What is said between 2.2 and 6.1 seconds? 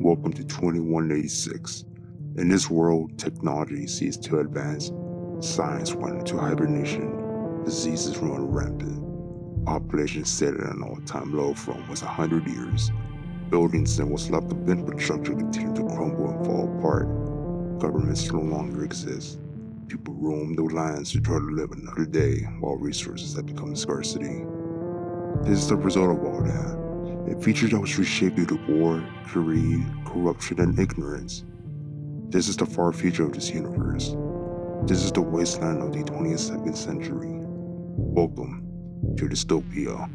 In this world, technology ceased to advance, science